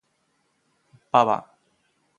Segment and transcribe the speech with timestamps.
[1.11, 1.53] 爸爸